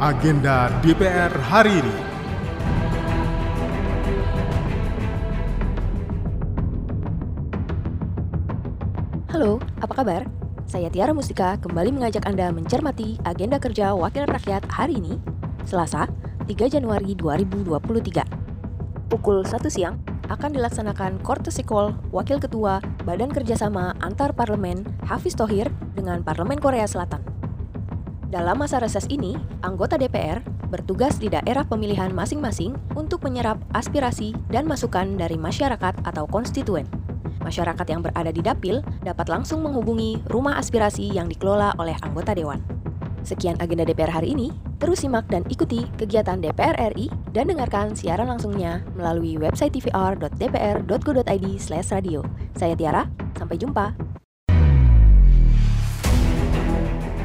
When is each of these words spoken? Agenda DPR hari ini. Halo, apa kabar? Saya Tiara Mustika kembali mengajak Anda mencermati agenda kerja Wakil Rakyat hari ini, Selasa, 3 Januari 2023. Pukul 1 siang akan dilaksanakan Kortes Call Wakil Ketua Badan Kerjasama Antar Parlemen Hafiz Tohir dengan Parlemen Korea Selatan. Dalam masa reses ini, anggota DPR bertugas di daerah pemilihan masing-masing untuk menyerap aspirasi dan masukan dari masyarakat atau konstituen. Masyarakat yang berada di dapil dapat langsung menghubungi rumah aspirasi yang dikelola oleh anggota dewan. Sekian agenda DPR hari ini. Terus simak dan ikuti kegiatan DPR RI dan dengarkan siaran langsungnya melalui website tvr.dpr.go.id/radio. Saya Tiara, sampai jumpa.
Agenda 0.00 0.72
DPR 0.80 1.28
hari 1.28 1.76
ini. 1.76 1.96
Halo, 9.28 9.60
apa 9.84 9.92
kabar? 9.92 10.24
Saya 10.64 10.88
Tiara 10.88 11.12
Mustika 11.12 11.60
kembali 11.60 11.92
mengajak 11.92 12.24
Anda 12.24 12.48
mencermati 12.48 13.20
agenda 13.28 13.60
kerja 13.60 13.92
Wakil 13.92 14.24
Rakyat 14.24 14.72
hari 14.72 15.04
ini, 15.04 15.20
Selasa, 15.68 16.08
3 16.48 16.72
Januari 16.72 17.12
2023. 17.12 18.24
Pukul 19.12 19.44
1 19.44 19.68
siang 19.68 20.00
akan 20.32 20.56
dilaksanakan 20.56 21.20
Kortes 21.20 21.60
Call 21.60 21.92
Wakil 22.08 22.40
Ketua 22.40 22.80
Badan 23.04 23.28
Kerjasama 23.28 23.92
Antar 24.00 24.32
Parlemen 24.32 24.80
Hafiz 25.04 25.36
Tohir 25.36 25.68
dengan 25.92 26.24
Parlemen 26.24 26.56
Korea 26.56 26.88
Selatan. 26.88 27.39
Dalam 28.30 28.62
masa 28.62 28.78
reses 28.78 29.10
ini, 29.10 29.34
anggota 29.66 29.98
DPR 29.98 30.38
bertugas 30.70 31.18
di 31.18 31.26
daerah 31.26 31.66
pemilihan 31.66 32.14
masing-masing 32.14 32.78
untuk 32.94 33.26
menyerap 33.26 33.58
aspirasi 33.74 34.38
dan 34.54 34.70
masukan 34.70 35.18
dari 35.18 35.34
masyarakat 35.34 36.06
atau 36.06 36.30
konstituen. 36.30 36.86
Masyarakat 37.42 37.82
yang 37.90 38.06
berada 38.06 38.30
di 38.30 38.38
dapil 38.38 38.86
dapat 39.02 39.26
langsung 39.26 39.66
menghubungi 39.66 40.22
rumah 40.30 40.62
aspirasi 40.62 41.10
yang 41.10 41.26
dikelola 41.26 41.74
oleh 41.82 41.98
anggota 42.06 42.30
dewan. 42.30 42.62
Sekian 43.26 43.58
agenda 43.58 43.82
DPR 43.82 44.14
hari 44.14 44.30
ini. 44.30 44.54
Terus 44.80 45.04
simak 45.04 45.28
dan 45.28 45.44
ikuti 45.52 45.84
kegiatan 46.00 46.40
DPR 46.40 46.72
RI 46.96 47.12
dan 47.36 47.52
dengarkan 47.52 47.92
siaran 47.92 48.32
langsungnya 48.32 48.80
melalui 48.96 49.36
website 49.36 49.76
tvr.dpr.go.id/radio. 49.76 52.20
Saya 52.56 52.74
Tiara, 52.78 53.04
sampai 53.36 53.60
jumpa. 53.60 54.09